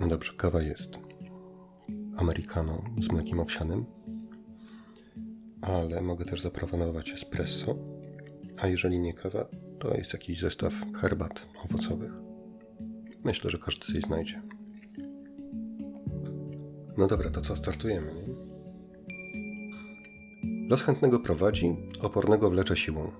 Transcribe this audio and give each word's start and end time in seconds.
No 0.00 0.06
dobrze, 0.06 0.32
kawa 0.36 0.62
jest. 0.62 0.98
Americano 2.16 2.82
z 3.00 3.08
mlekiem 3.12 3.40
owsianym. 3.40 3.84
Ale 5.62 6.02
mogę 6.02 6.24
też 6.24 6.40
zaproponować 6.40 7.12
espresso. 7.12 7.76
A 8.62 8.66
jeżeli 8.66 8.98
nie 8.98 9.14
kawa, 9.14 9.46
to 9.78 9.94
jest 9.94 10.12
jakiś 10.12 10.40
zestaw 10.40 10.74
herbat 11.00 11.46
owocowych. 11.64 12.12
Myślę, 13.24 13.50
że 13.50 13.58
każdy 13.58 13.86
coś 13.86 14.02
znajdzie. 14.02 14.42
No 16.96 17.06
dobra, 17.06 17.30
to 17.30 17.40
co, 17.40 17.56
startujemy, 17.56 18.14
nie? 18.14 18.34
Los 20.68 20.82
chętnego 20.82 21.20
prowadzi, 21.20 21.76
opornego 22.00 22.50
wlecze 22.50 22.76
siłą. 22.76 23.10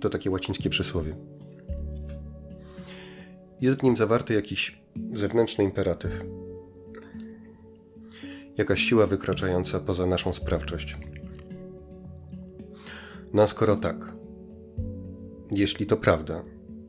To 0.00 0.10
takie 0.10 0.30
łacińskie 0.30 0.70
przysłowie. 0.70 1.16
Jest 3.60 3.80
w 3.80 3.82
nim 3.82 3.96
zawarty 3.96 4.34
jakiś 4.34 4.82
zewnętrzny 5.12 5.64
imperatyw. 5.64 6.24
Jakaś 8.56 8.80
siła 8.80 9.06
wykraczająca 9.06 9.80
poza 9.80 10.06
naszą 10.06 10.32
sprawczość. 10.32 10.96
No 13.32 13.46
skoro 13.46 13.76
tak, 13.76 14.12
jeśli 15.50 15.86
to 15.86 15.96
prawda, 15.96 16.44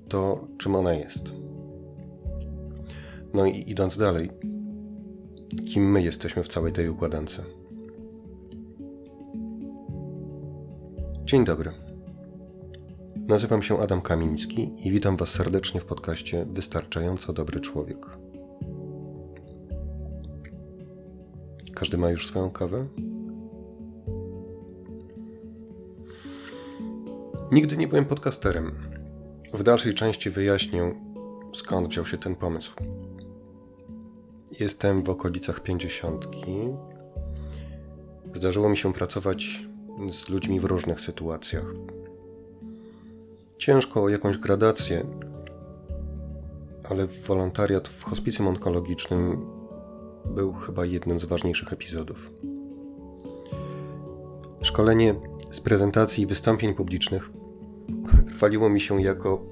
to 0.10 0.48
czym 0.58 0.76
ona 0.76 0.94
jest? 0.94 1.24
No 3.34 3.46
i 3.46 3.72
idąc 3.72 3.98
dalej, 3.98 4.30
kim 5.66 5.92
my 5.92 6.02
jesteśmy 6.02 6.44
w 6.44 6.48
całej 6.48 6.74
tej 6.74 6.90
układance? 6.90 7.42
Dzień 11.24 11.46
dobry. 11.46 11.85
Nazywam 13.28 13.62
się 13.62 13.80
Adam 13.80 14.02
Kamiński 14.02 14.88
i 14.88 14.92
witam 14.92 15.18
Was 15.18 15.30
serdecznie 15.30 15.82
w 15.82 15.86
podcaście 15.86 16.46
Wystarczająco 16.46 17.34
Dobry 17.34 17.60
Człowiek. 17.60 18.06
Każdy 21.76 21.98
ma 21.98 22.10
już 22.10 22.28
swoją 22.28 22.50
kawę? 22.50 22.88
Nigdy 27.52 27.78
nie 27.78 27.88
byłem 27.88 28.06
podcasterem. 28.06 28.72
W 29.54 29.64
dalszej 29.64 29.94
części 29.94 30.30
wyjaśnię, 30.30 30.96
skąd 31.54 31.88
wziął 31.88 32.06
się 32.06 32.18
ten 32.18 32.36
pomysł. 32.36 32.74
Jestem 34.60 35.04
w 35.04 35.10
okolicach 35.10 35.60
pięćdziesiątki. 35.60 36.56
Zdarzyło 38.34 38.70
mi 38.70 38.78
się 38.78 38.94
pracować 38.94 39.66
z 40.12 40.30
ludźmi 40.30 40.60
w 40.60 40.66
różnych 40.66 41.02
sytuacjach. 41.02 41.66
Ciężko 43.58 44.04
o 44.04 44.10
jakąś 44.10 44.38
gradację, 44.38 45.06
ale 46.90 47.08
wolontariat 47.08 47.88
w 47.88 48.04
hospicjum 48.04 48.48
onkologicznym 48.48 49.46
był 50.26 50.54
chyba 50.54 50.86
jednym 50.86 51.20
z 51.20 51.26
ważniejszych 51.26 51.74
epizodów. 51.74 52.32
Szkolenie 54.62 55.16
z 55.52 55.62
prezentacji 55.62 56.24
i 56.24 56.28
wystąpień 56.28 56.74
publicznych 56.74 57.30
chwaliło 58.36 58.70
mi 58.70 58.82
się 58.82 59.02
jako 59.02 59.46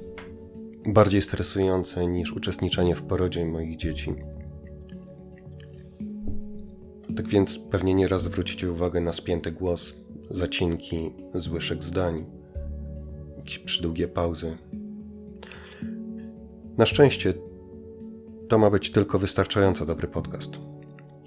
bardziej 0.86 1.22
stresujące 1.22 2.08
niż 2.08 2.34
uczestniczenie 2.34 2.96
w 2.96 3.02
porodzie 3.02 3.46
moich 3.46 3.78
dzieci. 3.78 4.16
Tak 7.16 7.28
więc 7.28 7.60
pewnie 7.60 7.94
nieraz 7.94 8.24
zwrócicie 8.24 8.72
uwagę 8.72 9.02
na 9.02 9.14
spięty 9.14 9.52
głos, 9.52 9.96
zacinki, 10.30 11.14
złyszek 11.36 11.84
zdań, 11.84 12.26
jakieś 13.44 13.60
przydługie 13.60 14.08
pauzy. 14.08 14.58
Na 16.78 16.86
szczęście 16.86 17.34
to 18.50 18.58
ma 18.58 18.70
być 18.70 18.92
tylko 18.92 19.20
wystarczająco 19.20 19.86
dobry 19.86 20.08
podcast. 20.08 20.52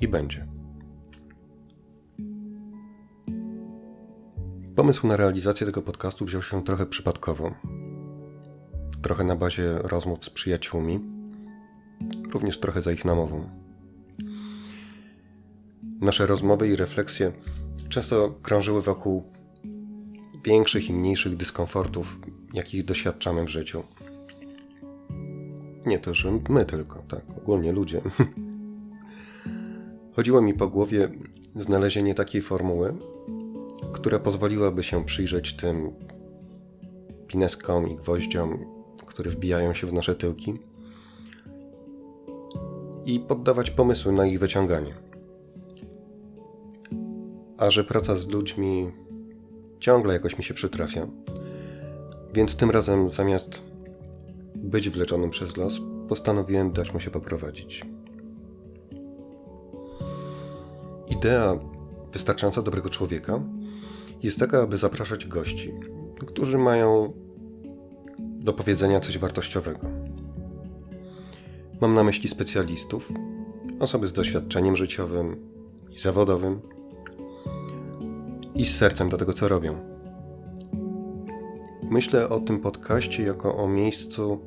I 0.00 0.08
będzie. 0.08 0.46
Pomysł 4.76 5.06
na 5.06 5.16
realizację 5.16 5.66
tego 5.66 5.82
podcastu 5.82 6.24
wziął 6.24 6.42
się 6.42 6.64
trochę 6.64 6.86
przypadkowo. 6.86 7.54
Trochę 9.02 9.24
na 9.24 9.36
bazie 9.36 9.78
rozmów 9.78 10.24
z 10.24 10.30
przyjaciółmi, 10.30 11.00
również 12.32 12.60
trochę 12.60 12.82
za 12.82 12.92
ich 12.92 13.04
namową. 13.04 13.50
Nasze 16.00 16.26
rozmowy 16.26 16.68
i 16.68 16.76
refleksje 16.76 17.32
często 17.88 18.30
krążyły 18.42 18.82
wokół 18.82 19.35
większych 20.46 20.90
i 20.90 20.92
mniejszych 20.92 21.36
dyskomfortów, 21.36 22.18
jakich 22.54 22.84
doświadczamy 22.84 23.44
w 23.44 23.48
życiu. 23.48 23.82
Nie 25.86 25.98
to, 25.98 26.14
że 26.14 26.38
my 26.48 26.64
tylko, 26.64 27.02
tak, 27.08 27.22
ogólnie 27.38 27.72
ludzie. 27.72 28.00
Chodziło 30.16 30.42
mi 30.42 30.54
po 30.54 30.68
głowie 30.68 31.10
znalezienie 31.54 32.14
takiej 32.14 32.42
formuły, 32.42 32.94
która 33.92 34.18
pozwoliłaby 34.18 34.82
się 34.82 35.04
przyjrzeć 35.04 35.56
tym 35.56 35.92
pineskom 37.26 37.88
i 37.88 37.96
gwoździom, 37.96 38.58
które 39.06 39.30
wbijają 39.30 39.74
się 39.74 39.86
w 39.86 39.92
nasze 39.92 40.14
tyłki 40.14 40.54
i 43.04 43.20
poddawać 43.20 43.70
pomysły 43.70 44.12
na 44.12 44.26
ich 44.26 44.38
wyciąganie. 44.38 44.94
A 47.58 47.70
że 47.70 47.84
praca 47.84 48.16
z 48.16 48.26
ludźmi 48.26 48.92
ciągle 49.80 50.12
jakoś 50.12 50.38
mi 50.38 50.44
się 50.44 50.54
przytrafia, 50.54 51.06
więc 52.34 52.56
tym 52.56 52.70
razem 52.70 53.10
zamiast 53.10 53.62
być 54.54 54.90
wleczonym 54.90 55.30
przez 55.30 55.56
los, 55.56 55.80
postanowiłem 56.08 56.72
dać 56.72 56.92
mu 56.92 57.00
się 57.00 57.10
poprowadzić. 57.10 57.84
Idea 61.08 61.58
wystarczająco 62.12 62.62
dobrego 62.62 62.90
człowieka 62.90 63.40
jest 64.22 64.38
taka, 64.38 64.62
aby 64.62 64.78
zapraszać 64.78 65.26
gości, 65.26 65.72
którzy 66.26 66.58
mają 66.58 67.12
do 68.18 68.52
powiedzenia 68.52 69.00
coś 69.00 69.18
wartościowego. 69.18 69.88
Mam 71.80 71.94
na 71.94 72.04
myśli 72.04 72.28
specjalistów, 72.28 73.12
osoby 73.80 74.08
z 74.08 74.12
doświadczeniem 74.12 74.76
życiowym 74.76 75.36
i 75.90 75.98
zawodowym 75.98 76.60
i 78.56 78.66
z 78.66 78.76
sercem 78.76 79.08
do 79.08 79.16
tego, 79.16 79.32
co 79.32 79.48
robią. 79.48 79.96
Myślę 81.82 82.28
o 82.28 82.40
tym 82.40 82.60
podcaście 82.60 83.22
jako 83.22 83.56
o 83.56 83.68
miejscu, 83.68 84.40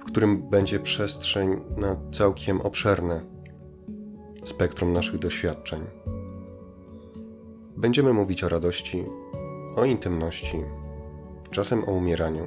w 0.00 0.04
którym 0.04 0.50
będzie 0.50 0.80
przestrzeń 0.80 1.60
na 1.76 1.96
całkiem 2.12 2.60
obszerne 2.60 3.20
spektrum 4.44 4.92
naszych 4.92 5.18
doświadczeń. 5.18 5.80
Będziemy 7.76 8.12
mówić 8.12 8.44
o 8.44 8.48
radości, 8.48 9.04
o 9.76 9.84
intymności, 9.84 10.58
czasem 11.50 11.84
o 11.84 11.92
umieraniu, 11.92 12.46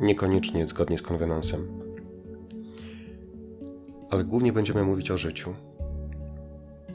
niekoniecznie 0.00 0.66
zgodnie 0.66 0.98
z 0.98 1.02
konwenansem. 1.02 1.82
Ale 4.10 4.24
głównie 4.24 4.52
będziemy 4.52 4.84
mówić 4.84 5.10
o 5.10 5.18
życiu, 5.18 5.54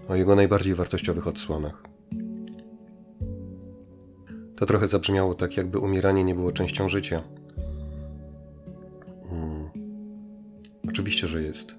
o 0.09 0.15
jego 0.15 0.35
najbardziej 0.35 0.75
wartościowych 0.75 1.27
odsłonach. 1.27 1.86
To 4.57 4.65
trochę 4.65 4.87
zabrzmiało 4.87 5.33
tak, 5.33 5.57
jakby 5.57 5.79
umieranie 5.79 6.23
nie 6.23 6.35
było 6.35 6.51
częścią 6.51 6.89
życia. 6.89 7.23
Hmm. 9.29 9.69
Oczywiście, 10.89 11.27
że 11.27 11.41
jest, 11.43 11.75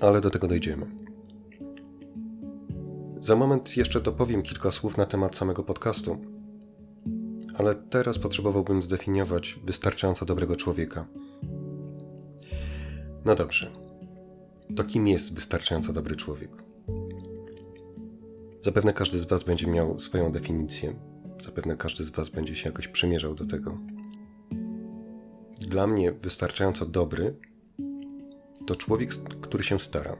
ale 0.00 0.20
do 0.20 0.30
tego 0.30 0.48
dojdziemy. 0.48 0.86
Za 3.20 3.36
moment 3.36 3.76
jeszcze 3.76 4.00
dopowiem 4.00 4.42
kilka 4.42 4.70
słów 4.70 4.96
na 4.96 5.06
temat 5.06 5.36
samego 5.36 5.62
podcastu, 5.62 6.16
ale 7.58 7.74
teraz 7.74 8.18
potrzebowałbym 8.18 8.82
zdefiniować 8.82 9.58
wystarczająco 9.64 10.24
dobrego 10.24 10.56
człowieka. 10.56 11.06
No 13.24 13.34
dobrze. 13.34 13.70
To 14.76 14.84
kim 14.84 15.08
jest 15.08 15.34
wystarczająco 15.34 15.92
dobry 15.92 16.16
człowiek? 16.16 16.50
Zapewne 18.62 18.92
każdy 18.92 19.20
z 19.20 19.24
Was 19.24 19.44
będzie 19.44 19.66
miał 19.66 20.00
swoją 20.00 20.32
definicję. 20.32 20.94
Zapewne 21.40 21.76
każdy 21.76 22.04
z 22.04 22.10
Was 22.10 22.28
będzie 22.28 22.56
się 22.56 22.68
jakoś 22.68 22.88
przymierzał 22.88 23.34
do 23.34 23.46
tego. 23.46 23.78
Dla 25.60 25.86
mnie 25.86 26.12
wystarczająco 26.12 26.86
dobry 26.86 27.34
to 28.66 28.76
człowiek, 28.76 29.14
który 29.40 29.64
się 29.64 29.78
stara 29.78 30.16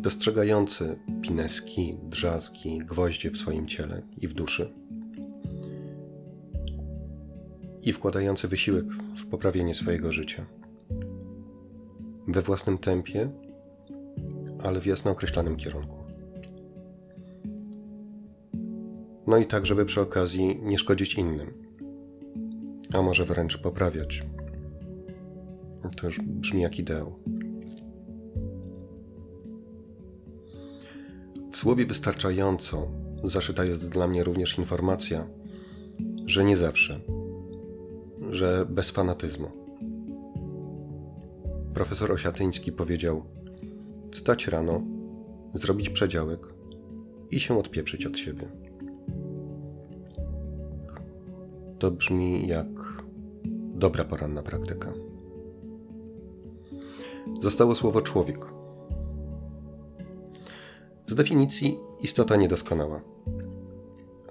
dostrzegający 0.00 0.98
pineski, 1.22 1.96
drzazgi, 2.02 2.78
gwoździe 2.78 3.30
w 3.30 3.36
swoim 3.36 3.66
ciele 3.66 4.02
i 4.18 4.28
w 4.28 4.34
duszy 4.34 4.72
i 7.82 7.92
wkładający 7.92 8.48
wysiłek 8.48 8.84
w 9.16 9.26
poprawienie 9.26 9.74
swojego 9.74 10.12
życia. 10.12 10.46
We 12.28 12.42
własnym 12.42 12.78
tempie, 12.78 13.30
ale 14.62 14.80
w 14.80 14.86
jasno 14.86 15.10
określonym 15.10 15.56
kierunku. 15.56 15.99
no 19.26 19.38
i 19.38 19.46
tak, 19.46 19.66
żeby 19.66 19.84
przy 19.84 20.00
okazji 20.00 20.60
nie 20.62 20.78
szkodzić 20.78 21.14
innym, 21.14 21.52
a 22.94 23.02
może 23.02 23.24
wręcz 23.24 23.58
poprawiać. 23.58 24.26
To 25.96 26.06
już 26.06 26.20
brzmi 26.20 26.62
jak 26.62 26.78
ideał. 26.78 27.14
W 31.52 31.56
słowie 31.56 31.86
wystarczająco 31.86 32.88
zaszyta 33.24 33.64
jest 33.64 33.88
dla 33.88 34.08
mnie 34.08 34.24
również 34.24 34.58
informacja, 34.58 35.26
że 36.26 36.44
nie 36.44 36.56
zawsze, 36.56 37.00
że 38.30 38.66
bez 38.68 38.90
fanatyzmu. 38.90 39.50
Profesor 41.74 42.12
Osiatyński 42.12 42.72
powiedział: 42.72 43.24
Wstać 44.12 44.48
rano, 44.48 44.82
zrobić 45.54 45.90
przedziałek 45.90 46.40
i 47.30 47.40
się 47.40 47.58
odpieprzyć 47.58 48.06
od 48.06 48.18
siebie. 48.18 48.69
To 51.80 51.90
brzmi 51.90 52.48
jak 52.48 52.66
dobra 53.74 54.04
poranna 54.04 54.42
praktyka. 54.42 54.92
Zostało 57.42 57.74
słowo 57.74 58.00
człowiek. 58.00 58.46
Z 61.06 61.14
definicji 61.14 61.78
istota 62.00 62.36
niedoskonała, 62.36 63.00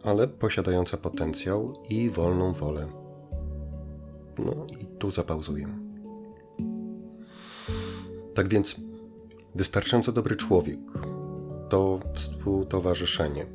ale 0.04 0.28
posiadająca 0.28 0.98
potencjał 0.98 1.74
i 1.90 2.10
wolną 2.10 2.54
wolę. 2.54 2.88
No 4.40 4.66
i 4.82 4.86
tu 4.86 5.12
zapauzuję. 5.12 5.68
Tak 8.34 8.50
więc, 8.50 8.76
wystarczająco 9.56 10.12
dobry 10.12 10.36
człowiek 10.36 10.80
to 11.70 12.00
współtowarzyszenie, 12.14 13.46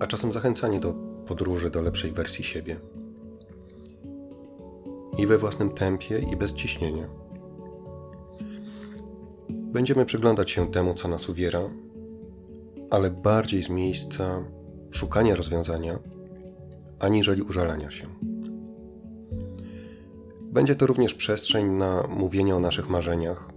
a 0.00 0.06
czasem 0.06 0.32
zachęcanie 0.32 0.80
do 0.80 1.03
podróży 1.26 1.70
do 1.70 1.82
lepszej 1.82 2.12
wersji 2.12 2.44
siebie. 2.44 2.76
I 5.18 5.26
we 5.26 5.38
własnym 5.38 5.70
tempie, 5.70 6.18
i 6.18 6.36
bez 6.36 6.54
ciśnienia. 6.54 7.08
Będziemy 9.50 10.04
przyglądać 10.04 10.50
się 10.50 10.70
temu, 10.70 10.94
co 10.94 11.08
nas 11.08 11.28
uwiera, 11.28 11.70
ale 12.90 13.10
bardziej 13.10 13.62
z 13.62 13.68
miejsca 13.68 14.44
szukania 14.90 15.36
rozwiązania, 15.36 15.98
aniżeli 17.00 17.42
użalania 17.42 17.90
się. 17.90 18.06
Będzie 20.42 20.76
to 20.76 20.86
również 20.86 21.14
przestrzeń 21.14 21.70
na 21.70 22.06
mówienie 22.08 22.56
o 22.56 22.60
naszych 22.60 22.88
marzeniach, 22.88 23.50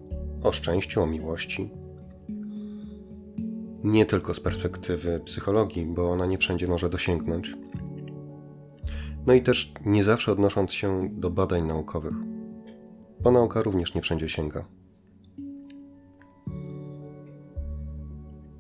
o 0.44 0.52
szczęściu, 0.52 1.02
o 1.02 1.06
miłości. 1.06 1.70
Nie 3.88 4.06
tylko 4.06 4.34
z 4.34 4.40
perspektywy 4.40 5.20
psychologii, 5.26 5.86
bo 5.86 6.12
ona 6.12 6.26
nie 6.26 6.38
wszędzie 6.38 6.68
może 6.68 6.90
dosięgnąć. 6.90 7.56
No 9.28 9.34
i 9.34 9.42
też 9.42 9.74
nie 9.86 10.04
zawsze 10.04 10.32
odnosząc 10.32 10.74
się 10.74 11.10
do 11.12 11.30
badań 11.30 11.68
naukowych, 11.68 12.14
bo 13.22 13.32
nauka 13.32 13.62
również 13.62 13.96
nie 13.96 14.02
wszędzie 14.02 14.30
sięga. 14.30 14.66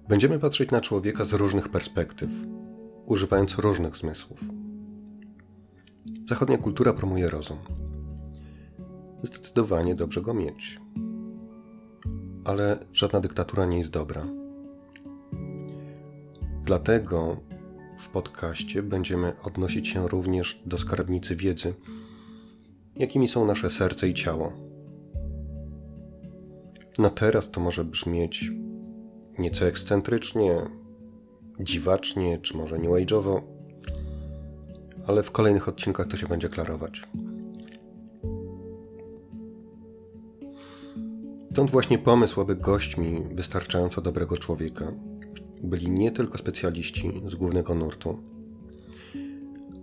Będziemy 0.09 0.39
patrzeć 0.39 0.71
na 0.71 0.81
człowieka 0.81 1.25
z 1.25 1.33
różnych 1.33 1.69
perspektyw, 1.69 2.29
używając 3.05 3.55
różnych 3.55 3.97
zmysłów. 3.97 4.39
Zachodnia 6.29 6.57
kultura 6.57 6.93
promuje 6.93 7.29
rozum. 7.29 7.57
Zdecydowanie 9.23 9.95
dobrze 9.95 10.21
go 10.21 10.33
mieć. 10.33 10.81
Ale 12.45 12.85
żadna 12.93 13.19
dyktatura 13.19 13.65
nie 13.65 13.77
jest 13.77 13.91
dobra. 13.91 14.46
Dlatego 16.67 17.37
w 17.99 18.09
podcaście 18.09 18.83
będziemy 18.83 19.33
odnosić 19.43 19.87
się 19.87 20.07
również 20.07 20.61
do 20.65 20.77
skarbnicy 20.77 21.35
wiedzy, 21.35 21.73
jakimi 22.95 23.27
są 23.27 23.45
nasze 23.45 23.69
serce 23.69 24.07
i 24.09 24.13
ciało. 24.13 24.53
Na 26.99 27.09
teraz 27.09 27.51
to 27.51 27.61
może 27.61 27.85
brzmieć 27.85 28.51
nieco 29.39 29.65
ekscentrycznie, 29.65 30.61
dziwacznie, 31.59 32.37
czy 32.37 32.57
może 32.57 32.77
new 32.77 32.91
age'owo, 32.91 33.41
ale 35.07 35.23
w 35.23 35.31
kolejnych 35.31 35.67
odcinkach 35.67 36.07
to 36.07 36.17
się 36.17 36.27
będzie 36.27 36.49
klarować. 36.49 37.03
Stąd 41.51 41.71
właśnie 41.71 41.97
pomysł, 41.97 42.41
aby 42.41 42.55
gośćmi 42.55 43.23
wystarczająco 43.31 44.01
dobrego 44.01 44.37
człowieka 44.37 44.91
byli 45.63 45.91
nie 45.91 46.11
tylko 46.11 46.37
specjaliści 46.37 47.21
z 47.27 47.35
głównego 47.35 47.75
nurtu, 47.75 48.17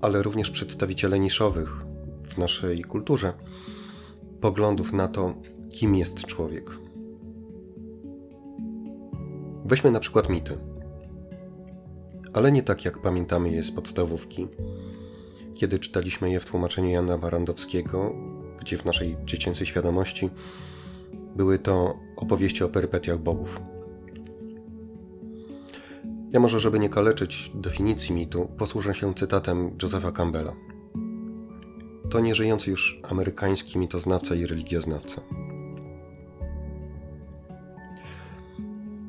ale 0.02 0.22
również 0.22 0.50
przedstawiciele 0.50 1.18
niszowych 1.18 1.84
w 2.28 2.38
naszej 2.38 2.82
kulturze 2.82 3.32
poglądów 4.40 4.92
na 4.92 5.08
to, 5.08 5.34
kim 5.70 5.94
jest 5.94 6.26
człowiek. 6.26 6.70
Weźmy 9.64 9.90
na 9.90 10.00
przykład 10.00 10.28
mity. 10.28 10.58
Ale 12.32 12.52
nie 12.52 12.62
tak 12.62 12.84
jak 12.84 13.02
pamiętamy 13.02 13.50
je 13.50 13.62
z 13.62 13.70
podstawówki, 13.70 14.48
kiedy 15.54 15.78
czytaliśmy 15.78 16.30
je 16.30 16.40
w 16.40 16.46
tłumaczeniu 16.46 16.90
Jana 16.90 17.18
Barandowskiego, 17.18 18.14
gdzie 18.60 18.78
w 18.78 18.84
naszej 18.84 19.16
dziecięcej 19.24 19.66
świadomości 19.66 20.30
były 21.36 21.58
to 21.58 21.98
opowieści 22.16 22.64
o 22.64 22.68
perypetiach 22.68 23.18
bogów. 23.18 23.60
Ja 26.34 26.40
może, 26.40 26.60
żeby 26.60 26.78
nie 26.78 26.88
kaleczyć 26.88 27.50
definicji 27.54 28.14
mitu, 28.14 28.48
posłużę 28.58 28.94
się 28.94 29.14
cytatem 29.14 29.70
Josepha 29.82 30.12
Campbella. 30.12 30.52
To 32.10 32.20
nieżyjący 32.20 32.70
już 32.70 33.00
amerykański 33.10 33.78
mitoznawca 33.78 34.34
i 34.34 34.46
religioznawca. 34.46 35.22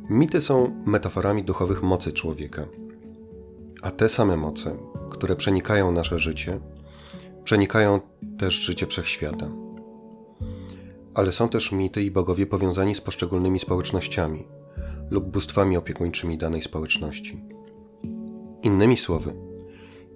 Mity 0.10 0.42
są 0.42 0.82
metaforami 0.86 1.44
duchowych 1.44 1.84
mocy 1.84 2.14
człowieka, 2.14 2.66
a 3.82 3.92
te 3.92 4.10
same 4.10 4.38
moce, 4.38 4.78
które 5.10 5.36
przenikają 5.36 5.92
nasze 5.92 6.20
życie, 6.20 6.60
przenikają 7.44 8.00
też 8.40 8.54
życie 8.54 8.88
wszechświata. 8.88 9.50
Ale 11.16 11.32
są 11.32 11.50
też 11.50 11.72
mity 11.72 12.04
i 12.04 12.12
bogowie 12.12 12.46
powiązani 12.46 12.96
z 12.96 13.02
poszczególnymi 13.02 13.60
społecznościami 13.60 14.65
lub 15.10 15.26
bóstwami 15.26 15.78
opiekuńczymi 15.78 16.38
danej 16.38 16.62
społeczności. 16.62 17.44
Innymi 18.64 18.98
słowy, 18.98 19.34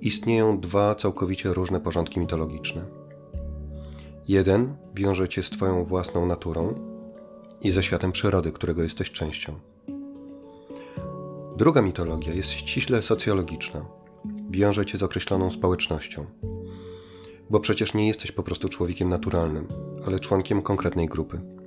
istnieją 0.02 0.60
dwa 0.60 0.96
całkowicie 0.96 1.54
różne 1.54 1.80
porządki 1.80 2.20
mitologiczne. 2.20 2.86
Jeden 4.28 4.76
wiąże 4.96 5.30
cię 5.30 5.44
z 5.44 5.50
Twoją 5.50 5.86
własną 5.86 6.26
naturą 6.26 6.74
i 7.62 7.72
ze 7.72 7.84
światem 7.84 8.12
przyrody, 8.12 8.52
którego 8.52 8.84
jesteś 8.84 9.12
częścią. 9.12 9.54
Druga 11.58 11.82
mitologia 11.82 12.34
jest 12.34 12.50
ściśle 12.50 13.02
socjologiczna. 13.02 13.86
Wiąże 14.50 14.86
cię 14.86 14.98
z 14.98 15.04
określoną 15.04 15.52
społecznością. 15.52 16.26
Bo 17.50 17.60
przecież 17.60 17.94
nie 17.94 18.08
jesteś 18.08 18.32
po 18.32 18.44
prostu 18.44 18.70
człowiekiem 18.70 19.10
naturalnym, 19.10 19.68
ale 20.08 20.20
członkiem 20.20 20.62
konkretnej 20.62 21.08
grupy. 21.08 21.59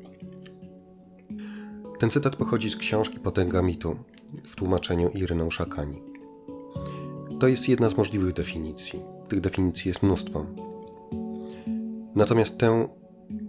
Ten 2.02 2.10
cytat 2.10 2.36
pochodzi 2.36 2.70
z 2.70 2.76
książki 2.76 3.20
Potęga 3.20 3.62
mitu 3.62 3.96
w 4.44 4.56
tłumaczeniu 4.56 5.10
Iryną 5.10 5.50
Szakani. 5.50 6.02
To 7.40 7.48
jest 7.48 7.68
jedna 7.68 7.88
z 7.88 7.96
możliwych 7.96 8.32
definicji. 8.32 9.00
Tych 9.28 9.40
definicji 9.40 9.88
jest 9.88 10.02
mnóstwo. 10.02 10.46
Natomiast 12.14 12.58
tę 12.58 12.88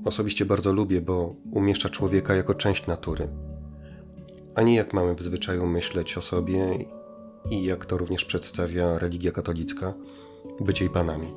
osobiście 0.06 0.46
bardzo 0.46 0.74
lubię, 0.74 1.02
bo 1.02 1.36
umieszcza 1.52 1.90
człowieka 1.90 2.36
jako 2.36 2.56
część 2.56 2.88
natury, 2.88 3.28
a 4.56 4.62
nie 4.62 4.76
jak 4.76 4.94
mamy 4.94 5.16
w 5.16 5.22
zwyczaju 5.22 5.66
myśleć 5.66 6.18
o 6.18 6.22
sobie 6.22 6.86
i 7.52 7.64
jak 7.64 7.86
to 7.86 7.98
również 7.98 8.26
przedstawia 8.26 9.00
religia 9.00 9.32
katolicka, 9.32 9.94
być 10.60 10.82
jej 10.82 10.90
panami. 10.90 11.28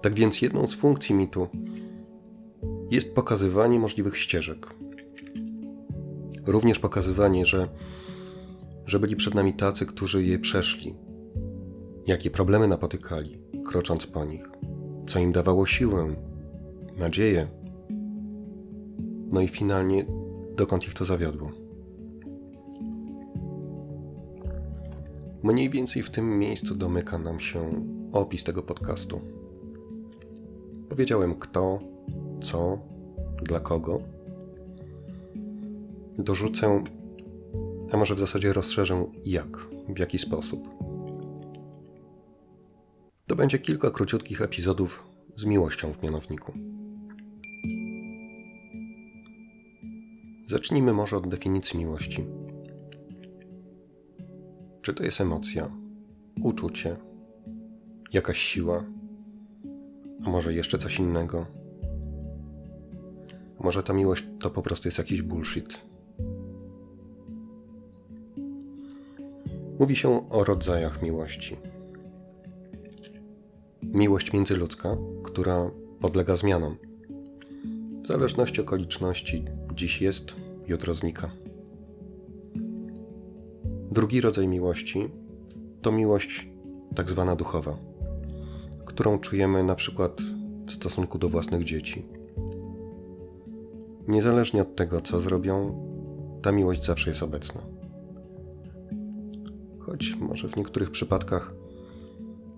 Tak 0.00 0.14
więc 0.14 0.42
jedną 0.42 0.66
z 0.66 0.74
funkcji 0.74 1.14
mitu 1.14 1.48
jest 2.90 3.14
pokazywanie 3.14 3.78
możliwych 3.78 4.18
ścieżek. 4.18 4.78
Również 6.48 6.78
pokazywanie, 6.78 7.46
że, 7.46 7.68
że 8.86 9.00
byli 9.00 9.16
przed 9.16 9.34
nami 9.34 9.54
tacy, 9.54 9.86
którzy 9.86 10.24
je 10.24 10.38
przeszli, 10.38 10.94
jakie 12.06 12.30
problemy 12.30 12.68
napotykali, 12.68 13.38
krocząc 13.66 14.06
po 14.06 14.24
nich, 14.24 14.50
co 15.06 15.18
im 15.18 15.32
dawało 15.32 15.66
siłę, 15.66 16.14
nadzieję, 16.96 17.46
no 19.32 19.40
i 19.40 19.48
finalnie 19.48 20.06
dokąd 20.56 20.84
ich 20.84 20.94
to 20.94 21.04
zawiodło. 21.04 21.50
Mniej 25.42 25.70
więcej 25.70 26.02
w 26.02 26.10
tym 26.10 26.38
miejscu 26.38 26.74
domyka 26.74 27.18
nam 27.18 27.40
się 27.40 27.84
opis 28.12 28.44
tego 28.44 28.62
podcastu. 28.62 29.20
Powiedziałem 30.88 31.34
kto, 31.34 31.78
co, 32.42 32.78
dla 33.42 33.60
kogo. 33.60 34.17
Dorzucę, 36.18 36.84
a 37.92 37.96
może 37.96 38.14
w 38.14 38.18
zasadzie 38.18 38.52
rozszerzę 38.52 39.06
jak, 39.24 39.58
w 39.88 39.98
jaki 39.98 40.18
sposób. 40.18 40.68
To 43.26 43.36
będzie 43.36 43.58
kilka 43.58 43.90
króciutkich 43.90 44.42
epizodów 44.42 45.06
z 45.36 45.44
miłością 45.44 45.92
w 45.92 46.02
mianowniku. 46.02 46.52
Zacznijmy 50.48 50.92
może 50.92 51.16
od 51.16 51.28
definicji 51.28 51.78
miłości. 51.78 52.24
Czy 54.82 54.94
to 54.94 55.02
jest 55.02 55.20
emocja, 55.20 55.70
uczucie, 56.42 56.96
jakaś 58.12 58.38
siła, 58.38 58.84
a 60.24 60.30
może 60.30 60.54
jeszcze 60.54 60.78
coś 60.78 60.98
innego? 60.98 61.46
Może 63.60 63.82
ta 63.82 63.92
miłość 63.92 64.24
to 64.40 64.50
po 64.50 64.62
prostu 64.62 64.88
jest 64.88 64.98
jakiś 64.98 65.22
bullshit? 65.22 65.88
Mówi 69.78 69.96
się 69.96 70.28
o 70.28 70.44
rodzajach 70.44 71.02
miłości. 71.02 71.56
Miłość 73.82 74.32
międzyludzka, 74.32 74.96
która 75.24 75.70
podlega 76.00 76.36
zmianom. 76.36 76.76
W 78.02 78.06
zależności 78.06 78.60
okoliczności 78.60 79.44
dziś 79.74 80.00
jest, 80.00 80.36
jutro 80.66 80.94
znika. 80.94 81.30
Drugi 83.90 84.20
rodzaj 84.20 84.48
miłości 84.48 85.10
to 85.82 85.92
miłość 85.92 86.48
tak 86.94 87.10
zwana 87.10 87.36
duchowa, 87.36 87.78
którą 88.84 89.18
czujemy 89.18 89.64
na 89.64 89.74
przykład 89.74 90.20
w 90.66 90.70
stosunku 90.70 91.18
do 91.18 91.28
własnych 91.28 91.64
dzieci. 91.64 92.06
Niezależnie 94.08 94.62
od 94.62 94.76
tego, 94.76 95.00
co 95.00 95.20
zrobią, 95.20 95.84
ta 96.42 96.52
miłość 96.52 96.84
zawsze 96.84 97.10
jest 97.10 97.22
obecna. 97.22 97.77
Choć 99.98 100.16
może 100.16 100.48
w 100.48 100.56
niektórych 100.56 100.90
przypadkach 100.90 101.54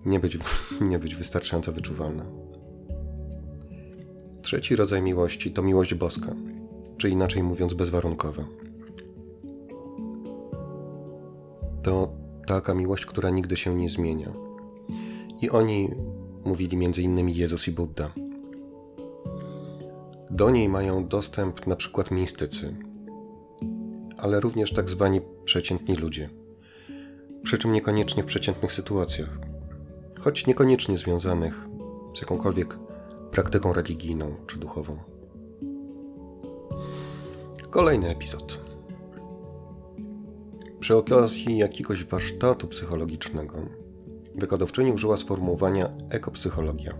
nie 0.05 0.19
być, 0.19 0.37
nie 0.89 0.99
być 0.99 1.15
wystarczająco 1.15 1.71
wyczuwalna. 1.71 2.25
Trzeci 4.41 4.75
rodzaj 4.75 5.01
miłości 5.01 5.51
to 5.51 5.63
miłość 5.63 5.93
boska, 5.93 6.35
czy 6.97 7.09
inaczej 7.09 7.43
mówiąc 7.43 7.73
bezwarunkowa. 7.73 8.45
To 11.83 12.13
taka 12.47 12.73
miłość, 12.73 13.05
która 13.05 13.29
nigdy 13.29 13.57
się 13.57 13.75
nie 13.75 13.89
zmienia. 13.89 14.33
I 15.41 15.49
o 15.49 15.61
niej 15.61 15.95
mówili 16.45 16.85
m.in. 16.85 17.29
Jezus 17.29 17.67
i 17.67 17.71
Buddha. 17.71 18.13
Do 20.29 20.49
niej 20.49 20.69
mają 20.69 21.07
dostęp 21.07 21.67
na 21.67 21.75
przykład 21.75 22.11
mistycy, 22.11 22.75
ale 24.17 24.39
również 24.39 24.73
tak 24.73 24.89
zwani 24.89 25.21
przeciętni 25.45 25.95
ludzie. 25.95 26.40
Przy 27.43 27.57
czym 27.57 27.71
niekoniecznie 27.71 28.23
w 28.23 28.25
przeciętnych 28.25 28.73
sytuacjach, 28.73 29.29
choć 30.19 30.47
niekoniecznie 30.47 30.97
związanych 30.97 31.67
z 32.17 32.21
jakąkolwiek 32.21 32.77
praktyką 33.31 33.73
religijną 33.73 34.35
czy 34.47 34.59
duchową. 34.59 34.97
Kolejny 37.69 38.09
epizod. 38.09 38.59
Przy 40.79 40.95
okazji 40.95 41.57
jakiegoś 41.57 42.03
warsztatu 42.03 42.67
psychologicznego 42.67 43.55
wykładowczyni 44.35 44.91
użyła 44.91 45.17
sformułowania 45.17 45.89
ekopsychologia. 46.11 46.93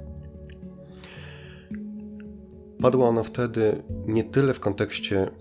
Padło 2.81 3.07
ono 3.07 3.23
wtedy 3.23 3.83
nie 4.07 4.23
tyle 4.23 4.53
w 4.53 4.59
kontekście 4.59 5.31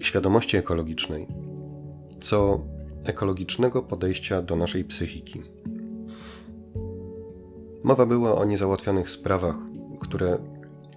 świadomości 0.00 0.56
ekologicznej, 0.56 1.26
co 2.20 2.60
ekologicznego 3.04 3.82
podejścia 3.82 4.42
do 4.42 4.56
naszej 4.56 4.84
psychiki. 4.84 5.42
Mowa 7.84 8.06
była 8.06 8.34
o 8.34 8.44
niezałatwionych 8.44 9.10
sprawach, 9.10 9.56
które 10.00 10.38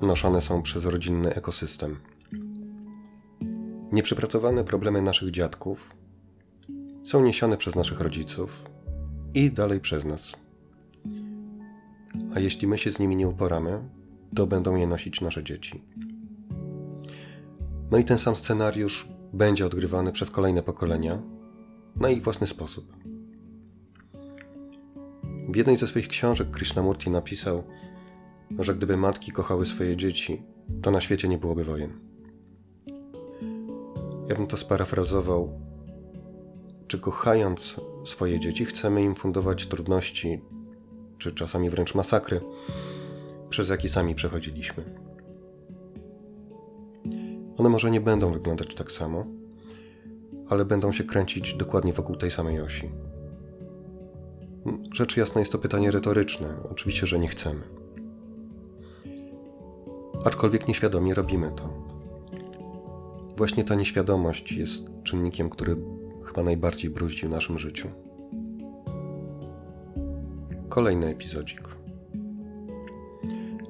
noszone 0.02 0.42
są 0.42 0.62
przez 0.62 0.86
rodzinny 0.86 1.36
ekosystem. 1.36 1.96
Nieprzepracowane 3.92 4.64
problemy 4.64 5.02
naszych 5.02 5.32
dziadków 5.32 5.96
są 7.04 7.22
niesione 7.22 7.58
przez 7.58 7.76
naszych 7.76 8.02
rodziców 8.02 8.66
i 9.34 9.52
dalej 9.52 9.80
przez 9.80 10.06
nas. 10.06 10.32
A 12.36 12.40
jeśli 12.40 12.68
my 12.68 12.78
się 12.78 12.92
z 12.92 13.00
nimi 13.00 13.16
nie 13.16 13.28
uporamy, 13.28 13.80
to 14.36 14.48
będą 14.48 14.76
je 14.76 14.88
nosić 14.88 15.22
nasze 15.22 15.44
dzieci. 15.44 15.84
No 17.92 17.98
i 17.98 18.04
ten 18.04 18.20
sam 18.20 18.36
scenariusz 18.36 19.08
będzie 19.34 19.66
odgrywany 19.66 20.12
przez 20.12 20.32
kolejne 20.32 20.64
pokolenia 20.64 21.22
na 22.00 22.10
ich 22.10 22.24
własny 22.24 22.48
sposób. 22.48 22.94
W 25.50 25.56
jednej 25.56 25.78
ze 25.78 25.88
swoich 25.88 26.08
książek 26.08 26.52
Krishnamurti 26.52 27.10
napisał, 27.10 27.64
że 28.60 28.76
gdyby 28.76 28.98
matki 28.98 29.32
kochały 29.32 29.66
swoje 29.66 29.98
dzieci, 29.98 30.42
to 30.82 30.92
na 30.92 31.02
świecie 31.02 31.28
nie 31.28 31.38
byłoby 31.38 31.64
wojen. 31.64 32.00
Ja 34.30 34.36
bym 34.36 34.48
to 34.48 34.58
sparafrazował. 34.58 35.60
Czy 36.88 37.00
kochając 37.00 37.82
swoje 38.06 38.40
dzieci, 38.40 38.66
chcemy 38.66 39.04
im 39.04 39.16
fundować 39.16 39.68
trudności, 39.68 40.42
czy 41.18 41.32
czasami 41.32 41.70
wręcz 41.70 41.96
masakry, 41.96 42.42
przez 43.50 43.70
jakie 43.70 43.90
sami 43.90 44.16
przechodziliśmy? 44.16 44.84
One 47.58 47.70
może 47.70 47.92
nie 47.92 48.02
będą 48.02 48.32
wyglądać 48.32 48.76
tak 48.76 48.92
samo, 48.92 49.26
ale 50.50 50.66
będą 50.66 50.92
się 50.92 51.04
kręcić 51.04 51.54
dokładnie 51.54 51.94
wokół 51.94 52.16
tej 52.16 52.32
samej 52.32 52.62
osi. 52.62 52.90
Rzecz 54.94 55.18
jasna 55.18 55.40
jest 55.42 55.52
to 55.52 55.58
pytanie 55.58 55.92
retoryczne. 55.92 56.50
Oczywiście, 56.72 57.08
że 57.08 57.20
nie 57.20 57.28
chcemy. 57.28 57.62
Aczkolwiek 60.26 60.68
nieświadomie 60.68 61.14
robimy 61.14 61.52
to. 61.56 61.70
Właśnie 63.38 63.64
ta 63.64 63.76
nieświadomość 63.76 64.52
jest 64.52 64.90
czynnikiem, 65.04 65.50
który 65.50 65.78
chyba 66.24 66.44
najbardziej 66.44 66.90
bruździ 66.90 67.28
w 67.28 67.30
naszym 67.30 67.60
życiu. 67.60 67.90
Kolejny 70.70 71.08
epizodzik. 71.08 71.62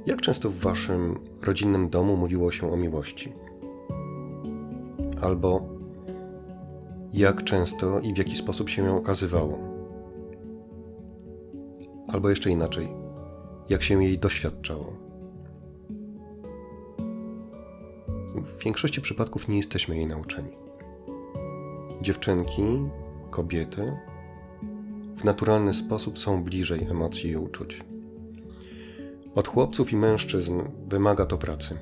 Jak 0.06 0.22
często 0.22 0.50
w 0.50 0.60
waszym 0.60 1.20
rodzinnym 1.42 1.90
domu 1.90 2.18
mówiło 2.18 2.52
się 2.52 2.74
o 2.74 2.78
miłości? 2.78 3.34
Albo 5.22 5.77
jak 7.14 7.44
często 7.44 8.00
i 8.00 8.14
w 8.14 8.18
jaki 8.18 8.36
sposób 8.36 8.70
się 8.70 8.86
ją 8.86 8.98
okazywało? 8.98 9.60
Albo 12.08 12.30
jeszcze 12.30 12.50
inaczej, 12.50 12.88
jak 13.70 13.84
się 13.84 14.04
jej 14.04 14.20
doświadczało? 14.20 14.94
W 18.36 18.64
większości 18.64 19.02
przypadków 19.02 19.48
nie 19.48 19.58
jesteśmy 19.58 19.96
jej 19.96 20.08
nauczeni. 20.08 20.52
Dziewczynki, 22.02 22.80
kobiety 23.30 23.98
w 25.18 25.24
naturalny 25.24 25.74
sposób 25.74 26.20
są 26.20 26.44
bliżej 26.44 26.84
emocji 26.84 27.30
i 27.30 27.38
uczuć. 27.38 27.84
Od 29.36 29.48
chłopców 29.48 29.94
i 29.94 29.96
mężczyzn 29.96 30.62
wymaga 30.88 31.26
to 31.26 31.38
pracy. 31.38 31.78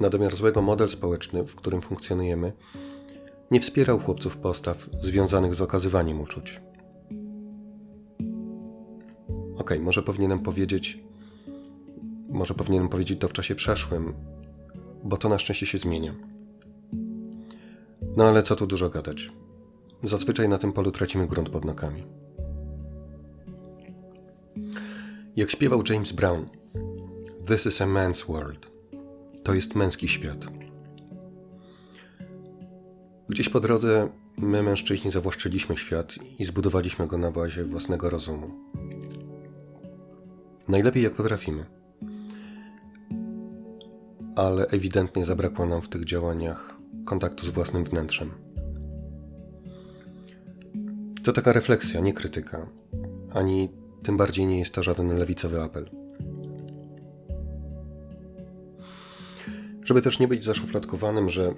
Na 0.00 0.10
domiar 0.10 0.36
złego 0.36 0.62
model 0.62 0.88
społeczny, 0.88 1.44
w 1.44 1.54
którym 1.54 1.82
funkcjonujemy, 1.82 2.52
nie 3.50 3.60
wspierał 3.60 3.98
chłopców 3.98 4.36
postaw 4.36 4.88
związanych 5.00 5.54
z 5.54 5.60
okazywaniem 5.60 6.20
uczuć. 6.20 6.60
Ok, 9.56 9.70
może 9.80 10.02
powinienem 10.02 10.38
powiedzieć, 10.38 10.98
może 12.28 12.54
powinienem 12.54 12.88
powiedzieć 12.88 13.20
to 13.20 13.28
w 13.28 13.32
czasie 13.32 13.54
przeszłym, 13.54 14.14
bo 15.04 15.16
to 15.16 15.28
na 15.28 15.38
szczęście 15.38 15.66
się 15.66 15.78
zmienia. 15.78 16.14
No 18.16 18.24
ale 18.24 18.42
co 18.42 18.56
tu 18.56 18.66
dużo 18.66 18.90
gadać. 18.90 19.32
Zazwyczaj 20.04 20.48
na 20.48 20.58
tym 20.58 20.72
polu 20.72 20.90
tracimy 20.90 21.26
grunt 21.26 21.48
pod 21.48 21.64
nogami. 21.64 22.06
Jak 25.36 25.50
śpiewał 25.50 25.82
James 25.90 26.12
Brown, 26.12 26.46
This 27.46 27.66
is 27.66 27.80
a 27.80 27.86
man's 27.86 28.28
world. 28.28 28.69
To 29.44 29.54
jest 29.54 29.74
męski 29.74 30.08
świat. 30.08 30.46
Gdzieś 33.28 33.48
po 33.48 33.60
drodze 33.60 34.08
my, 34.38 34.62
mężczyźni, 34.62 35.10
zawłaszczyliśmy 35.10 35.76
świat 35.76 36.14
i 36.38 36.44
zbudowaliśmy 36.44 37.06
go 37.06 37.18
na 37.18 37.30
bazie 37.30 37.64
własnego 37.64 38.10
rozumu. 38.10 38.50
Najlepiej 40.68 41.02
jak 41.02 41.12
potrafimy. 41.12 41.66
Ale 44.36 44.66
ewidentnie 44.66 45.24
zabrakło 45.24 45.66
nam 45.66 45.82
w 45.82 45.88
tych 45.88 46.04
działaniach 46.04 46.76
kontaktu 47.04 47.46
z 47.46 47.50
własnym 47.50 47.84
wnętrzem. 47.84 48.30
To 51.22 51.32
taka 51.32 51.52
refleksja, 51.52 52.00
nie 52.00 52.12
krytyka, 52.12 52.66
ani 53.34 53.68
tym 54.02 54.16
bardziej 54.16 54.46
nie 54.46 54.58
jest 54.58 54.74
to 54.74 54.82
żaden 54.82 55.18
lewicowy 55.18 55.62
apel. 55.62 55.99
Żeby 59.90 60.02
też 60.02 60.18
nie 60.18 60.28
być 60.28 60.44
zaszufladkowanym, 60.44 61.28
że 61.28 61.54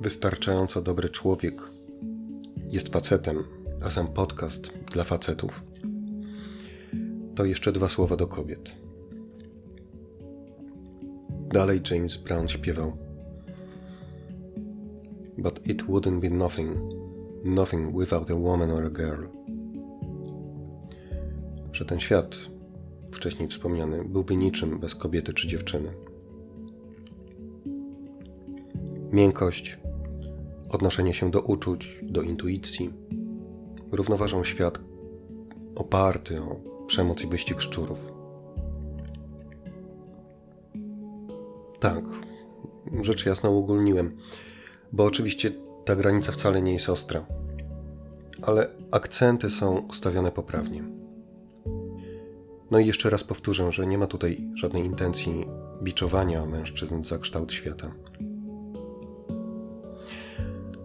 wystarczająco 0.00 0.82
dobry 0.82 1.08
człowiek 1.08 1.62
jest 2.70 2.88
facetem, 2.88 3.44
a 3.84 3.90
sam 3.90 4.06
podcast 4.06 4.70
dla 4.92 5.04
facetów, 5.04 5.62
to 7.34 7.44
jeszcze 7.44 7.72
dwa 7.72 7.88
słowa 7.88 8.16
do 8.16 8.26
kobiet. 8.26 8.74
Dalej 11.48 11.80
James 11.90 12.16
Brown 12.16 12.48
śpiewał. 12.48 12.96
But 15.38 15.66
it 15.66 15.82
wouldn't 15.82 16.20
be 16.20 16.30
nothing 16.30 16.76
Nothing 17.44 17.98
without 17.98 18.30
a 18.30 18.36
woman 18.36 18.70
or 18.70 18.84
a 18.84 18.90
girl. 18.90 19.24
Że 21.72 21.84
ten 21.84 22.00
świat, 22.00 22.36
wcześniej 23.12 23.48
wspomniany, 23.48 24.04
byłby 24.04 24.36
niczym 24.36 24.78
bez 24.80 24.94
kobiety 24.94 25.34
czy 25.34 25.48
dziewczyny. 25.48 26.13
Miękkość, 29.14 29.78
odnoszenie 30.70 31.14
się 31.14 31.30
do 31.30 31.40
uczuć, 31.40 32.00
do 32.02 32.22
intuicji 32.22 32.92
równoważą 33.92 34.44
świat 34.44 34.80
oparty 35.76 36.42
o 36.42 36.60
przemoc 36.86 37.24
i 37.24 37.26
wyścig 37.26 37.60
szczurów. 37.60 38.12
Tak, 41.80 42.04
rzecz 43.00 43.26
jasna 43.26 43.50
uogólniłem, 43.50 44.16
bo 44.92 45.04
oczywiście 45.04 45.50
ta 45.84 45.96
granica 45.96 46.32
wcale 46.32 46.62
nie 46.62 46.72
jest 46.72 46.88
ostra, 46.88 47.26
ale 48.42 48.68
akcenty 48.92 49.50
są 49.50 49.78
ustawione 49.78 50.32
poprawnie. 50.32 50.84
No 52.70 52.78
i 52.78 52.86
jeszcze 52.86 53.10
raz 53.10 53.24
powtórzę, 53.24 53.72
że 53.72 53.86
nie 53.86 53.98
ma 53.98 54.06
tutaj 54.06 54.48
żadnej 54.56 54.84
intencji 54.84 55.46
biczowania 55.82 56.46
mężczyzn 56.46 57.02
za 57.02 57.18
kształt 57.18 57.52
świata. 57.52 57.94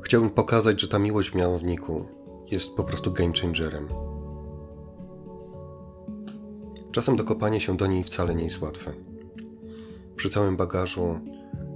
Chciałbym 0.09 0.29
pokazać, 0.29 0.81
że 0.81 0.87
ta 0.87 0.99
miłość 0.99 1.29
w 1.29 1.35
mianowniku 1.35 2.05
jest 2.51 2.75
po 2.75 2.83
prostu 2.83 3.11
game 3.11 3.33
changerem. 3.41 3.87
Czasem 6.91 7.15
dokopanie 7.15 7.59
się 7.59 7.77
do 7.77 7.87
niej 7.87 8.03
wcale 8.03 8.35
nie 8.35 8.43
jest 8.43 8.61
łatwe. 8.61 8.93
Przy 10.15 10.29
całym 10.29 10.57
bagażu 10.57 11.19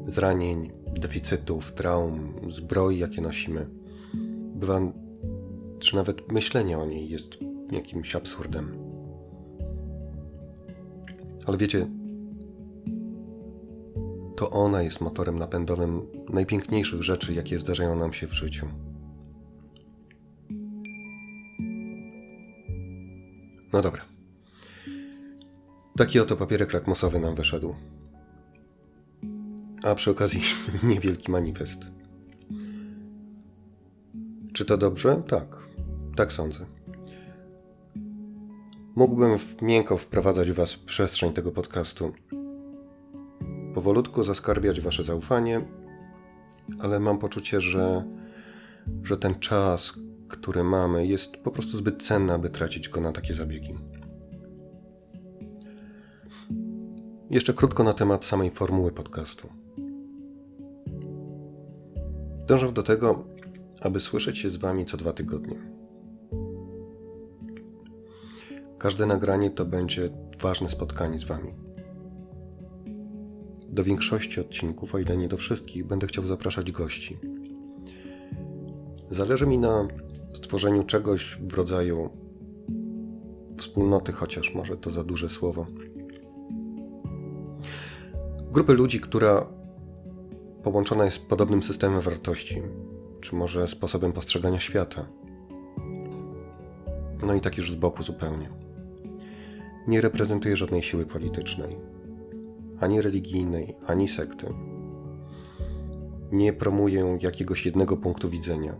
zranień, 0.05 0.71
deficytów, 1.01 1.73
traum, 1.73 2.33
zbroi, 2.49 2.99
jakie 2.99 3.21
nosimy, 3.21 3.67
bywa, 4.55 4.81
czy 5.79 5.95
nawet 5.95 6.31
myślenie 6.31 6.79
o 6.79 6.85
niej 6.85 7.09
jest 7.09 7.37
jakimś 7.71 8.15
absurdem. 8.15 8.77
Ale 11.45 11.57
wiecie, 11.57 11.87
to 14.43 14.49
ona 14.49 14.81
jest 14.81 15.01
motorem 15.01 15.39
napędowym 15.39 16.07
najpiękniejszych 16.29 17.03
rzeczy, 17.03 17.33
jakie 17.33 17.59
zdarzają 17.59 17.95
nam 17.95 18.13
się 18.13 18.27
w 18.27 18.33
życiu. 18.33 18.67
No 23.73 23.81
dobra. 23.81 24.01
Taki 25.97 26.19
oto 26.19 26.35
papierek 26.35 26.73
lakmusowy 26.73 27.19
nam 27.19 27.35
wyszedł. 27.35 27.75
A 29.83 29.95
przy 29.95 30.11
okazji 30.11 30.41
niewielki 30.83 31.31
manifest. 31.31 31.79
Czy 34.53 34.65
to 34.65 34.77
dobrze? 34.77 35.23
Tak. 35.27 35.57
Tak 36.15 36.33
sądzę. 36.33 36.65
Mógłbym 38.95 39.35
miękko 39.61 39.97
wprowadzać 39.97 40.51
Was 40.51 40.73
w 40.73 40.79
przestrzeń 40.79 41.33
tego 41.33 41.51
podcastu. 41.51 42.13
Powolutku 43.73 44.23
zaskarbiać 44.23 44.81
Wasze 44.81 45.03
zaufanie, 45.03 45.61
ale 46.79 46.99
mam 46.99 47.19
poczucie, 47.19 47.61
że, 47.61 48.03
że 49.03 49.17
ten 49.17 49.35
czas, 49.35 49.93
który 50.27 50.63
mamy, 50.63 51.07
jest 51.07 51.37
po 51.37 51.51
prostu 51.51 51.77
zbyt 51.77 52.03
cenny, 52.03 52.33
aby 52.33 52.49
tracić 52.49 52.89
go 52.89 53.01
na 53.01 53.11
takie 53.11 53.33
zabiegi. 53.33 53.75
Jeszcze 57.29 57.53
krótko 57.53 57.83
na 57.83 57.93
temat 57.93 58.25
samej 58.25 58.51
formuły 58.51 58.91
podcastu. 58.91 59.49
Dążę 62.47 62.71
do 62.71 62.83
tego, 62.83 63.23
aby 63.81 63.99
słyszeć 63.99 64.37
się 64.37 64.49
z 64.49 64.55
Wami 64.55 64.85
co 64.85 64.97
dwa 64.97 65.13
tygodnie. 65.13 65.55
Każde 68.77 69.05
nagranie 69.05 69.51
to 69.51 69.65
będzie 69.65 70.09
ważne 70.41 70.69
spotkanie 70.69 71.19
z 71.19 71.23
Wami. 71.23 71.72
Do 73.73 73.83
większości 73.83 74.41
odcinków, 74.41 74.95
o 74.95 74.99
ile 74.99 75.17
nie 75.17 75.27
do 75.27 75.37
wszystkich, 75.37 75.85
będę 75.85 76.07
chciał 76.07 76.25
zapraszać 76.25 76.71
gości. 76.71 77.17
Zależy 79.11 79.47
mi 79.47 79.57
na 79.57 79.87
stworzeniu 80.33 80.83
czegoś 80.83 81.37
w 81.41 81.53
rodzaju 81.53 82.09
wspólnoty, 83.57 84.11
chociaż 84.11 84.55
może 84.55 84.77
to 84.77 84.89
za 84.89 85.03
duże 85.03 85.29
słowo. 85.29 85.65
Grupy 88.51 88.73
ludzi, 88.73 88.99
która 88.99 89.47
połączona 90.63 91.05
jest 91.05 91.27
podobnym 91.27 91.63
systemem 91.63 92.01
wartości, 92.01 92.61
czy 93.21 93.35
może 93.35 93.67
sposobem 93.67 94.11
postrzegania 94.11 94.59
świata. 94.59 95.05
No 97.25 97.33
i 97.33 97.41
tak 97.41 97.57
już 97.57 97.71
z 97.71 97.75
boku 97.75 98.03
zupełnie. 98.03 98.49
Nie 99.87 100.01
reprezentuje 100.01 100.57
żadnej 100.57 100.83
siły 100.83 101.05
politycznej, 101.05 101.77
ani 102.83 103.01
religijnej, 103.01 103.75
ani 103.87 104.07
sekty. 104.07 104.47
Nie 106.31 106.53
promuję 106.53 107.17
jakiegoś 107.21 107.65
jednego 107.65 107.97
punktu 107.97 108.29
widzenia, 108.29 108.75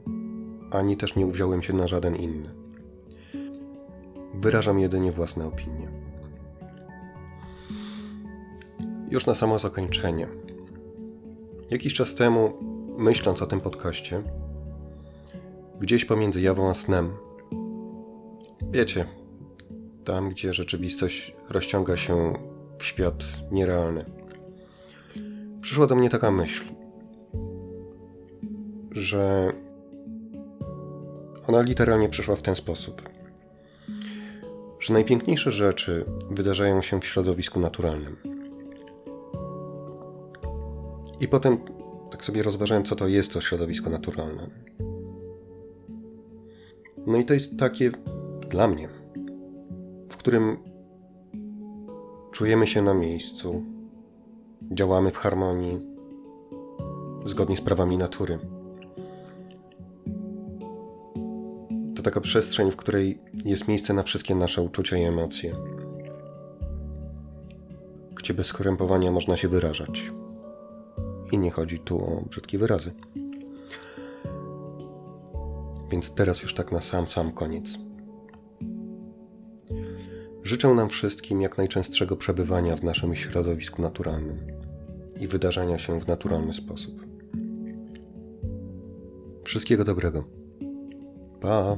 ani 0.72 0.98
też 0.98 1.16
nie 1.16 1.26
uwziąłem 1.26 1.62
się 1.62 1.74
na 1.74 1.88
żaden 1.88 2.16
inny. 2.16 2.50
Wyrażam 4.34 4.80
jedynie 4.80 5.12
własne 5.12 5.48
opinie. 5.48 5.92
Już 9.10 9.26
na 9.26 9.36
samo 9.36 9.60
zakończenie. 9.60 10.28
Jakiś 11.72 11.94
czas 11.94 12.16
temu, 12.16 12.54
myśląc 12.98 13.42
o 13.42 13.46
tym 13.46 13.62
podcaście, 13.62 14.24
gdzieś 15.80 16.06
pomiędzy 16.06 16.42
jawą 16.42 16.70
a 16.70 16.74
snem, 16.74 17.12
wiecie, 18.72 19.06
tam 20.04 20.30
gdzie 20.30 20.54
rzeczywistość 20.54 21.36
rozciąga 21.50 21.98
się 21.98 22.34
świat 22.84 23.24
nierealny, 23.52 24.06
przyszła 25.62 25.88
do 25.88 25.96
mnie 25.96 26.10
taka 26.10 26.32
myśl, 26.32 26.64
że 28.92 29.54
ona 31.48 31.62
literalnie 31.62 32.10
przyszła 32.10 32.36
w 32.36 32.42
ten 32.42 32.56
sposób, 32.56 33.10
że 34.80 34.94
najpiękniejsze 34.94 35.52
rzeczy 35.52 36.06
wydarzają 36.32 36.82
się 36.82 37.00
w 37.00 37.06
środowisku 37.06 37.60
naturalnym. 37.60 38.18
I 41.20 41.28
potem 41.28 41.58
tak 42.12 42.26
sobie 42.26 42.44
rozważałem, 42.44 42.84
co 42.84 42.96
to 42.96 43.08
jest 43.08 43.34
to 43.34 43.42
środowisko 43.42 43.90
naturalne. 43.90 44.50
No 47.08 47.18
i 47.18 47.26
to 47.26 47.34
jest 47.34 47.60
takie 47.60 47.92
dla 48.50 48.68
mnie, 48.68 48.90
w 50.10 50.18
którym 50.18 50.73
czujemy 52.34 52.68
się 52.68 52.82
na 52.82 52.94
miejscu, 52.94 53.64
działamy 54.72 55.12
w 55.12 55.18
harmonii, 55.18 55.80
zgodnie 57.26 57.58
z 57.58 57.62
prawami 57.62 57.98
natury. 57.98 58.40
To 61.96 62.04
taka 62.04 62.22
przestrzeń, 62.22 62.72
w 62.72 62.76
której 62.76 63.20
jest 63.46 63.68
miejsce 63.68 63.94
na 63.94 64.04
wszystkie 64.04 64.36
nasze 64.36 64.62
uczucia 64.62 64.98
i 64.98 65.04
emocje, 65.04 65.56
gdzie 68.16 68.34
bez 68.34 68.48
skrępowania 68.48 69.12
można 69.12 69.38
się 69.38 69.48
wyrażać. 69.48 70.12
I 71.32 71.38
nie 71.38 71.52
chodzi 71.52 71.80
tu 71.80 72.06
o 72.06 72.22
brzydkie 72.30 72.58
wyrazy. 72.58 72.92
Więc 75.90 76.14
teraz 76.14 76.42
już 76.42 76.54
tak 76.54 76.72
na 76.72 76.82
sam, 76.82 77.08
sam 77.08 77.32
koniec. 77.32 77.78
Życzę 80.54 80.74
nam 80.74 80.90
wszystkim 80.90 81.42
jak 81.42 81.58
najczęstszego 81.58 82.16
przebywania 82.16 82.76
w 82.76 82.84
naszym 82.84 83.16
środowisku 83.16 83.82
naturalnym 83.82 84.38
i 85.20 85.28
wydarzenia 85.28 85.80
się 85.80 86.00
w 86.00 86.08
naturalny 86.08 86.54
sposób. 86.54 87.06
Wszystkiego 89.44 89.84
dobrego. 89.84 90.24
Pa! 91.42 91.78